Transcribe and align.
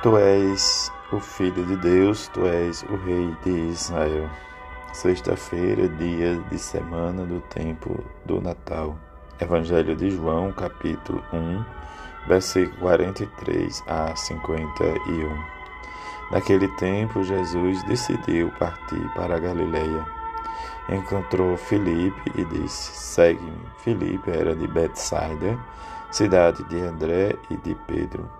Tu 0.00 0.16
és 0.16 0.92
o 1.10 1.18
Filho 1.18 1.66
de 1.66 1.76
Deus, 1.76 2.28
tu 2.28 2.46
és 2.46 2.84
o 2.84 2.94
Rei 3.04 3.36
de 3.42 3.50
Israel. 3.50 4.30
Sexta-feira, 4.92 5.88
dia 5.88 6.36
de 6.48 6.56
semana 6.56 7.24
do 7.24 7.40
tempo 7.40 8.04
do 8.24 8.40
Natal. 8.40 8.96
Evangelho 9.40 9.96
de 9.96 10.10
João, 10.10 10.52
capítulo 10.52 11.20
1, 11.32 11.64
versículo 12.28 12.78
43 12.78 13.82
a 13.88 14.14
51. 14.14 15.36
Naquele 16.30 16.68
tempo, 16.76 17.24
Jesus 17.24 17.82
decidiu 17.82 18.52
partir 18.56 19.02
para 19.16 19.34
a 19.34 19.40
Galileia. 19.40 20.06
Encontrou 20.90 21.56
Filipe 21.56 22.32
e 22.36 22.44
disse: 22.44 22.92
Segue-me. 22.92 23.66
Filipe 23.78 24.30
era 24.30 24.54
de 24.54 24.68
Betsaida, 24.68 25.58
cidade 26.12 26.62
de 26.68 26.78
André 26.82 27.34
e 27.50 27.56
de 27.56 27.74
Pedro. 27.88 28.30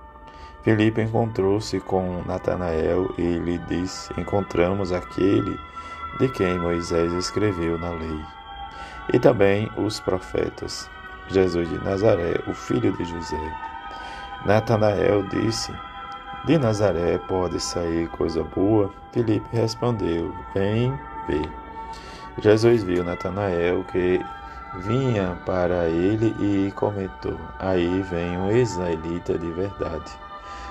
Felipe 0.63 1.01
encontrou-se 1.01 1.79
com 1.81 2.23
Natanael 2.27 3.15
e 3.17 3.39
lhe 3.39 3.59
disse: 3.59 4.13
Encontramos 4.21 4.93
aquele 4.93 5.59
de 6.19 6.29
quem 6.31 6.59
Moisés 6.59 7.13
escreveu 7.13 7.79
na 7.79 7.91
lei, 7.91 8.21
e 9.13 9.21
também 9.21 9.71
os 9.77 10.01
profetas, 10.01 10.91
Jesus 11.29 11.69
de 11.69 11.79
Nazaré, 11.85 12.43
o 12.49 12.53
filho 12.53 12.93
de 12.97 13.05
José. 13.05 13.55
Natanael 14.45 15.23
disse: 15.29 15.73
De 16.45 16.59
Nazaré 16.59 17.19
pode 17.19 17.61
sair 17.61 18.09
coisa 18.09 18.43
boa? 18.43 18.93
Felipe 19.13 19.47
respondeu: 19.53 20.35
Vem 20.55 20.93
ver. 21.29 21.49
Jesus 22.39 22.83
viu 22.83 23.05
Natanael 23.05 23.85
que 23.85 24.21
vinha 24.81 25.39
para 25.47 25.87
ele 25.87 26.35
e 26.41 26.73
comentou: 26.73 27.39
Aí 27.61 28.03
vem 28.03 28.37
um 28.39 28.51
israelita 28.51 29.39
de 29.39 29.51
verdade 29.53 30.28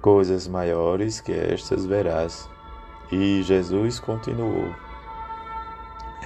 coisas 0.00 0.46
maiores 0.48 1.20
que 1.20 1.32
estas 1.32 1.86
verás. 1.86 2.48
E 3.10 3.42
Jesus 3.42 3.98
continuou: 3.98 4.74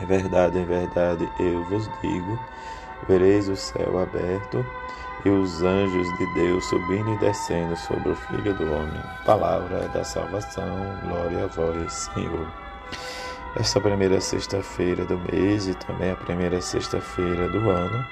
É 0.01 0.07
verdade, 0.07 0.59
é 0.59 0.65
verdade, 0.65 1.29
eu 1.39 1.65
vos 1.65 1.89
digo: 2.01 2.39
vereis 3.09 3.49
o 3.49 3.57
céu 3.57 4.01
aberto 4.01 4.65
e 5.25 5.31
os 5.31 5.63
anjos 5.63 6.19
de 6.19 6.35
Deus 6.35 6.65
subindo 6.67 7.15
e 7.15 7.19
descendo 7.19 7.77
sobre 7.77 8.11
o 8.11 8.17
Filho 8.17 8.55
do 8.55 8.65
Homem. 8.73 9.03
Palavra 9.25 9.89
da 9.89 10.03
salvação, 10.05 10.99
glória 11.05 11.45
a 11.45 11.47
vós, 11.47 11.93
Senhor. 11.93 12.47
Esta 13.55 13.81
primeira 13.81 14.21
sexta-feira 14.21 15.05
do 15.05 15.19
mês 15.31 15.69
e 15.69 15.75
também 15.75 16.11
a 16.11 16.17
primeira 16.17 16.61
sexta-feira 16.61 17.49
do 17.51 17.71
ano, 17.71 18.05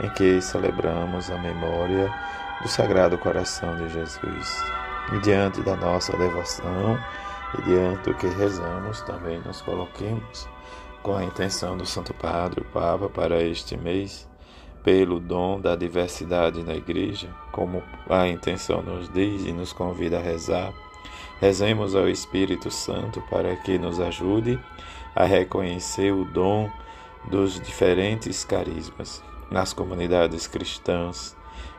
em 0.00 0.08
que 0.10 0.40
celebramos 0.40 1.30
a 1.30 1.38
memória 1.38 2.12
do 2.62 2.68
Sagrado 2.68 3.18
Coração 3.18 3.76
de 3.76 3.88
Jesus. 3.88 4.85
Diante 5.22 5.62
da 5.62 5.76
nossa 5.76 6.16
devoção 6.16 6.98
e 7.56 7.62
diante 7.62 8.10
do 8.10 8.14
que 8.14 8.26
rezamos, 8.26 9.00
também 9.02 9.40
nos 9.40 9.62
coloquemos 9.62 10.48
com 11.00 11.14
a 11.14 11.22
intenção 11.22 11.76
do 11.76 11.86
Santo 11.86 12.12
Padre, 12.12 12.64
Papa, 12.72 13.08
para 13.08 13.40
este 13.40 13.76
mês, 13.76 14.28
pelo 14.82 15.20
dom 15.20 15.60
da 15.60 15.76
diversidade 15.76 16.64
na 16.64 16.74
Igreja, 16.74 17.28
como 17.52 17.84
a 18.10 18.26
intenção 18.26 18.82
nos 18.82 19.08
diz 19.12 19.46
e 19.46 19.52
nos 19.52 19.72
convida 19.72 20.18
a 20.18 20.22
rezar. 20.22 20.72
Rezemos 21.40 21.94
ao 21.94 22.08
Espírito 22.08 22.68
Santo 22.68 23.22
para 23.30 23.54
que 23.54 23.78
nos 23.78 24.00
ajude 24.00 24.58
a 25.14 25.24
reconhecer 25.24 26.12
o 26.12 26.24
dom 26.24 26.68
dos 27.30 27.60
diferentes 27.60 28.44
carismas 28.44 29.22
nas 29.50 29.72
comunidades 29.72 30.48
cristãs 30.48 31.36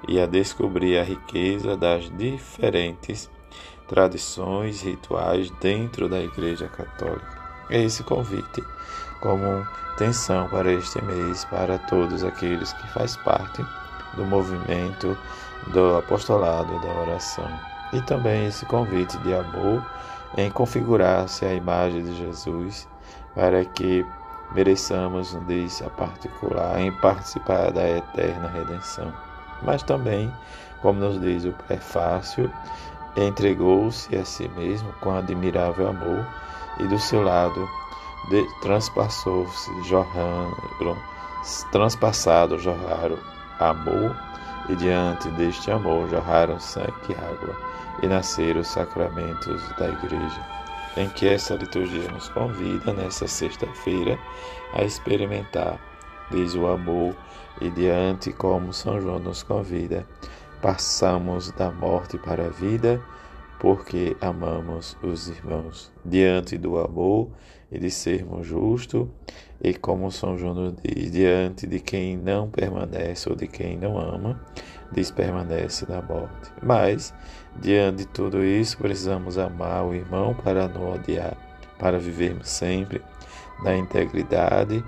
e 0.07 0.19
a 0.19 0.25
descobrir 0.25 0.97
a 0.99 1.03
riqueza 1.03 1.75
das 1.75 2.09
diferentes 2.17 3.29
tradições 3.87 4.81
rituais 4.81 5.49
dentro 5.61 6.09
da 6.09 6.19
Igreja 6.19 6.67
Católica. 6.67 7.37
É 7.69 7.81
esse 7.81 8.03
convite 8.03 8.63
como 9.21 9.65
tensão 9.97 10.47
para 10.49 10.71
este 10.71 11.01
mês 11.03 11.45
para 11.45 11.77
todos 11.79 12.23
aqueles 12.23 12.71
que 12.73 12.87
faz 12.89 13.15
parte 13.17 13.65
do 14.15 14.25
movimento 14.25 15.17
do 15.67 15.97
apostolado 15.97 16.79
da 16.79 16.93
oração. 17.01 17.49
E 17.93 18.01
também 18.01 18.45
esse 18.45 18.65
convite 18.65 19.17
de 19.19 19.33
amor 19.33 19.83
em 20.37 20.51
configurar-se 20.51 21.45
a 21.45 21.53
imagem 21.53 22.03
de 22.03 22.15
Jesus 22.15 22.87
para 23.33 23.63
que 23.63 24.05
mereçamos 24.53 25.33
um 25.33 25.41
a 25.85 25.89
particular 25.89 26.79
em 26.79 26.91
participar 26.91 27.71
da 27.71 27.87
eterna 27.87 28.47
redenção 28.49 29.13
mas 29.61 29.83
também, 29.83 30.31
como 30.81 30.99
nos 30.99 31.19
diz 31.19 31.45
o 31.45 31.51
prefácio, 31.51 32.51
entregou-se 33.15 34.15
a 34.15 34.23
si 34.23 34.47
mesmo 34.49 34.91
com 35.01 35.15
admirável 35.15 35.89
amor 35.89 36.25
e 36.79 36.87
do 36.87 36.99
seu 36.99 37.23
lado 37.23 37.67
transpassou-se, 38.61 39.71
transpassado 41.71 42.59
jorraram 42.59 43.17
amor 43.59 44.15
e 44.69 44.75
diante 44.75 45.29
deste 45.29 45.71
amor 45.71 46.09
jorraram 46.09 46.59
sangue 46.59 46.91
e 47.09 47.13
água 47.13 47.55
e 48.03 48.07
nasceram 48.07 48.61
os 48.61 48.67
sacramentos 48.67 49.61
da 49.77 49.89
igreja, 49.89 50.45
em 50.97 51.09
que 51.09 51.27
essa 51.27 51.55
liturgia 51.55 52.11
nos 52.11 52.29
convida 52.29 52.93
nessa 52.93 53.27
sexta-feira 53.27 54.19
a 54.73 54.83
experimentar 54.83 55.79
diz 56.31 56.55
o 56.55 56.67
amor, 56.67 57.15
e 57.59 57.69
diante 57.69 58.31
como 58.31 58.73
São 58.73 58.99
João 59.01 59.19
nos 59.19 59.43
convida, 59.43 60.05
passamos 60.61 61.51
da 61.51 61.71
morte 61.71 62.17
para 62.17 62.45
a 62.45 62.49
vida, 62.49 63.01
porque 63.59 64.15
amamos 64.21 64.97
os 65.01 65.27
irmãos. 65.27 65.91
Diante 66.05 66.57
do 66.57 66.77
amor 66.77 67.29
e 67.71 67.79
de 67.79 67.89
sermos 67.89 68.45
justos, 68.45 69.07
e 69.61 69.73
como 69.73 70.11
São 70.11 70.37
João 70.37 70.53
nos 70.53 70.73
diz, 70.83 71.11
diante 71.11 71.65
de 71.65 71.79
quem 71.79 72.15
não 72.15 72.49
permanece 72.49 73.27
ou 73.29 73.35
de 73.35 73.47
quem 73.47 73.77
não 73.77 73.97
ama, 73.97 74.39
diz 74.91 75.09
permanece 75.09 75.85
na 75.89 76.01
morte. 76.01 76.51
Mas, 76.61 77.13
diante 77.59 77.99
de 77.99 78.05
tudo 78.07 78.43
isso, 78.43 78.77
precisamos 78.77 79.37
amar 79.37 79.85
o 79.85 79.95
irmão 79.95 80.35
para 80.35 80.67
não 80.67 80.93
odiar, 80.93 81.35
para 81.79 81.97
vivermos 81.97 82.49
sempre 82.49 83.01
na 83.63 83.75
integridade 83.75 84.83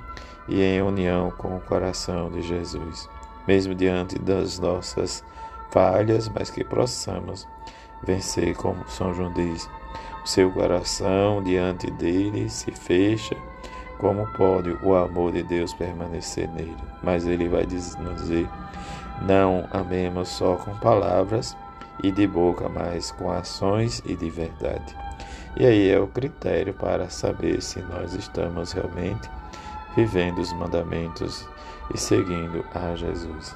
e 0.50 0.62
em 0.62 0.82
união 0.82 1.32
com 1.32 1.56
o 1.56 1.62
coração 1.62 2.30
de 2.32 2.42
Jesus, 2.42 3.08
mesmo 3.48 3.76
diante 3.76 4.18
das 4.20 4.60
nossas 4.60 5.24
falhas, 5.72 6.30
mas 6.30 6.50
que 6.50 6.64
possamos 6.64 7.48
vencer, 8.04 8.56
como 8.56 8.88
São 8.88 9.14
João 9.14 9.32
diz. 9.34 9.70
O 10.24 10.28
seu 10.28 10.52
coração 10.52 11.42
diante 11.44 11.90
dele 11.92 12.50
se 12.50 12.72
fecha. 12.72 13.36
Como 13.98 14.26
pode 14.34 14.78
o 14.82 14.96
amor 14.96 15.34
de 15.34 15.44
Deus 15.44 15.74
permanecer 15.74 16.48
nele? 16.50 16.78
Mas 17.04 17.28
ele 17.28 17.50
vai 17.50 17.64
nos 17.64 18.22
dizer: 18.22 18.48
não 19.22 19.68
amemos 19.72 20.30
só 20.30 20.56
com 20.56 20.76
palavras 20.78 21.56
e 22.02 22.12
de 22.12 22.26
boca, 22.26 22.70
mas 22.70 23.12
com 23.12 23.30
ações 23.30 24.02
e 24.06 24.16
de 24.16 24.30
verdade. 24.30 24.96
E 25.58 25.66
aí 25.66 25.90
é 25.90 26.00
o 26.00 26.08
critério 26.08 26.74
para 26.74 27.10
saber 27.10 27.62
se 27.62 27.80
nós 27.82 28.14
estamos 28.14 28.72
realmente 28.72 29.30
vivendo 29.96 30.40
os 30.40 30.54
mandamentos 30.54 31.48
e 31.94 31.98
seguindo 31.98 32.64
a 32.74 32.96
Jesus. 32.96 33.56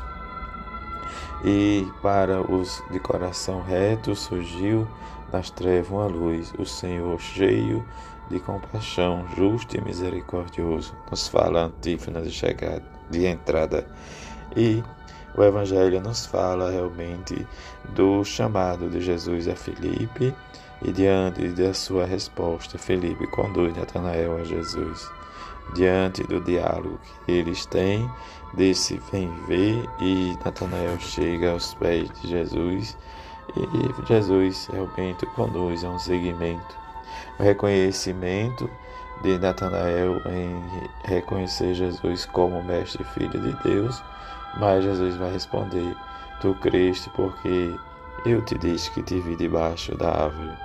E 1.44 1.88
para 2.02 2.42
os 2.42 2.82
de 2.90 3.00
coração 3.00 3.62
reto 3.62 4.16
surgiu 4.16 4.88
das 5.32 5.50
trevas 5.50 5.92
uma 5.92 6.06
luz, 6.06 6.54
o 6.58 6.66
Senhor 6.66 7.20
cheio 7.20 7.86
de 8.30 8.40
compaixão, 8.40 9.26
justo 9.36 9.76
e 9.76 9.82
misericordioso. 9.82 10.96
Nos 11.10 11.28
fala 11.28 11.62
a 11.62 11.66
antífona 11.66 12.22
de 12.22 12.32
chegada, 12.32 12.84
de 13.10 13.26
entrada. 13.26 13.86
E 14.56 14.82
o 15.36 15.44
Evangelho 15.44 16.00
nos 16.00 16.26
fala 16.26 16.72
realmente 16.72 17.46
do 17.96 18.24
chamado 18.24 18.90
de 18.90 19.02
Jesus 19.02 19.48
a 19.48 19.56
Felipe 19.56 20.34
e 20.82 20.92
diante 20.92 21.48
da 21.50 21.74
sua 21.74 22.06
resposta, 22.06 22.78
Felipe 22.78 23.28
conduz 23.28 23.76
Natanael 23.76 24.38
a 24.38 24.44
Jesus 24.44 25.12
diante 25.74 26.24
do 26.24 26.40
diálogo 26.42 27.00
que 27.26 27.32
eles 27.32 27.66
têm, 27.66 28.10
desse 28.54 29.02
vem 29.12 29.32
ver, 29.48 29.90
e 30.00 30.38
Natanael 30.44 31.00
chega 31.00 31.52
aos 31.52 31.74
pés 31.76 32.10
de 32.22 32.30
Jesus, 32.30 32.98
e 33.56 34.08
Jesus 34.08 34.68
realmente 34.72 35.26
conduz 35.28 35.84
a 35.84 35.90
um 35.90 36.00
seguimento, 36.00 36.76
O 37.40 37.44
reconhecimento 37.44 38.70
de 39.22 39.38
Natanael 39.40 40.22
em 40.28 40.90
reconhecer 41.06 41.74
Jesus 41.74 42.26
como 42.26 42.64
mestre 42.64 43.04
e 43.04 43.14
filho 43.14 43.42
de 43.42 43.54
Deus, 43.64 44.04
mas 44.60 44.84
Jesus 44.84 45.16
vai 45.18 45.32
responder: 45.32 45.96
Tu 46.42 46.54
creste 46.56 47.10
porque 47.12 47.76
eu 48.26 48.44
te 48.44 48.58
disse 48.58 48.92
que 48.92 49.02
te 49.02 49.20
vi 49.20 49.36
debaixo 49.36 49.96
da 49.98 50.10
árvore. 50.10 50.58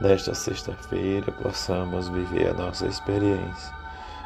Nesta 0.00 0.32
sexta-feira 0.34 1.32
possamos 1.32 2.08
viver 2.08 2.50
a 2.50 2.54
nossa 2.54 2.86
experiência, 2.86 3.74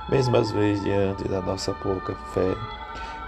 mesmo 0.08 0.36
às 0.36 0.50
vezes 0.50 0.82
diante 0.82 1.28
da 1.28 1.40
nossa 1.40 1.72
pouca 1.74 2.14
fé, 2.34 2.54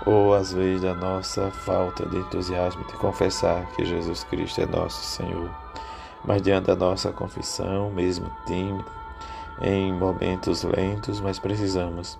ou 0.06 0.34
às 0.34 0.52
vezes 0.52 0.82
da 0.82 0.94
nossa 0.94 1.50
falta 1.50 2.04
de 2.06 2.18
entusiasmo 2.18 2.84
de 2.84 2.92
confessar 2.94 3.64
que 3.74 3.84
Jesus 3.84 4.24
Cristo 4.24 4.60
é 4.60 4.66
nosso 4.66 5.02
Senhor. 5.02 5.50
Mas 6.24 6.42
diante 6.42 6.66
da 6.66 6.76
nossa 6.76 7.12
confissão, 7.12 7.90
mesmo 7.90 8.30
tímida, 8.46 8.84
em 9.60 9.92
momentos 9.92 10.62
lentos, 10.64 11.20
mas 11.20 11.38
precisamos 11.38 12.18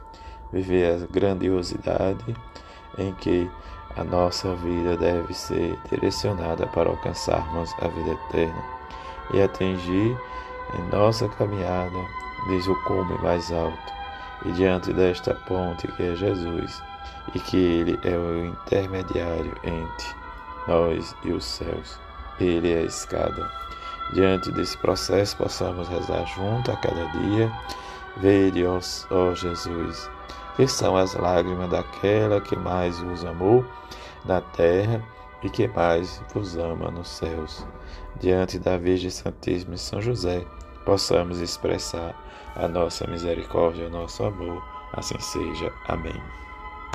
viver 0.52 0.94
a 0.94 1.06
grandiosidade 1.06 2.36
em 2.98 3.12
que 3.14 3.50
a 3.96 4.04
nossa 4.04 4.54
vida 4.56 4.96
deve 4.96 5.34
ser 5.34 5.78
direcionada 5.90 6.66
para 6.68 6.90
alcançarmos 6.90 7.72
a 7.80 7.88
vida 7.88 8.12
eterna 8.12 8.64
e 9.32 9.42
atingir 9.42 10.16
em 10.74 10.82
nossa 10.90 11.28
caminhada 11.28 11.98
diz 12.48 12.66
o 12.66 12.74
cume 12.84 13.16
mais 13.22 13.50
alto 13.52 14.03
e 14.44 14.52
diante 14.52 14.92
desta 14.92 15.34
ponte 15.34 15.88
que 15.88 16.02
é 16.02 16.16
Jesus 16.16 16.82
e 17.34 17.40
que 17.40 17.56
ele 17.56 17.98
é 18.02 18.16
o 18.16 18.46
intermediário 18.46 19.54
entre 19.64 20.06
nós 20.68 21.14
e 21.24 21.32
os 21.32 21.44
céus. 21.44 21.98
Ele 22.38 22.72
é 22.72 22.78
a 22.78 22.82
escada 22.82 23.64
diante 24.12 24.50
desse 24.52 24.76
processo, 24.78 25.36
possamos 25.36 25.88
rezar 25.88 26.24
junto 26.26 26.70
a 26.70 26.76
cada 26.76 27.04
dia. 27.06 27.52
Vede, 28.18 28.64
ó, 28.64 28.78
ó 29.10 29.34
Jesus, 29.34 30.10
que 30.56 30.66
são 30.68 30.96
as 30.96 31.14
lágrimas 31.14 31.70
daquela 31.70 32.40
que 32.40 32.56
mais 32.56 32.98
vos 33.00 33.24
amou 33.24 33.64
na 34.24 34.40
terra 34.40 35.02
e 35.42 35.50
que 35.50 35.66
mais 35.68 36.22
vos 36.32 36.56
ama 36.56 36.90
nos 36.90 37.08
céus. 37.08 37.66
Diante 38.20 38.58
da 38.58 38.76
Virgem 38.76 39.10
Santíssima 39.10 39.74
e 39.74 39.78
São 39.78 40.00
José, 40.00 40.44
possamos 40.84 41.40
expressar 41.40 42.14
a 42.54 42.68
nossa 42.68 43.06
misericórdia, 43.06 43.86
o 43.86 43.90
nosso 43.90 44.24
amor. 44.24 44.62
Assim 44.92 45.18
seja. 45.18 45.72
Amém. 45.88 46.43